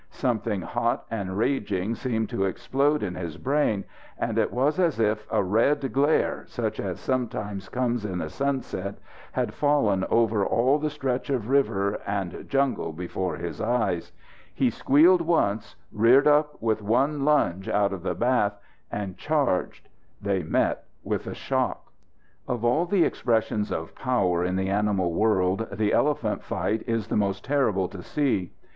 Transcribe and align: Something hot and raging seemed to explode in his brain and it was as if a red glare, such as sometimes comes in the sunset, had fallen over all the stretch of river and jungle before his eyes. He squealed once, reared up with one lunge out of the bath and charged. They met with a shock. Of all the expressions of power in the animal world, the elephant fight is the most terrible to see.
Something 0.09 0.63
hot 0.63 1.05
and 1.11 1.37
raging 1.37 1.93
seemed 1.93 2.27
to 2.31 2.45
explode 2.45 3.03
in 3.03 3.13
his 3.13 3.37
brain 3.37 3.83
and 4.17 4.39
it 4.39 4.51
was 4.51 4.79
as 4.79 4.99
if 4.99 5.27
a 5.31 5.43
red 5.43 5.93
glare, 5.93 6.43
such 6.47 6.79
as 6.79 6.99
sometimes 6.99 7.69
comes 7.69 8.03
in 8.03 8.17
the 8.17 8.27
sunset, 8.31 8.95
had 9.33 9.53
fallen 9.53 10.03
over 10.09 10.43
all 10.43 10.79
the 10.79 10.89
stretch 10.89 11.29
of 11.29 11.49
river 11.49 11.99
and 12.07 12.49
jungle 12.49 12.91
before 12.91 13.35
his 13.37 13.61
eyes. 13.61 14.11
He 14.51 14.71
squealed 14.71 15.21
once, 15.21 15.75
reared 15.91 16.25
up 16.25 16.59
with 16.59 16.81
one 16.81 17.23
lunge 17.23 17.69
out 17.69 17.93
of 17.93 18.01
the 18.01 18.15
bath 18.15 18.55
and 18.91 19.19
charged. 19.19 19.87
They 20.19 20.41
met 20.41 20.83
with 21.03 21.27
a 21.27 21.35
shock. 21.35 21.91
Of 22.47 22.65
all 22.65 22.87
the 22.87 23.03
expressions 23.05 23.71
of 23.71 23.93
power 23.93 24.43
in 24.43 24.55
the 24.55 24.69
animal 24.71 25.13
world, 25.13 25.67
the 25.71 25.93
elephant 25.93 26.41
fight 26.43 26.81
is 26.87 27.07
the 27.09 27.17
most 27.17 27.45
terrible 27.45 27.87
to 27.89 28.01
see. 28.01 28.51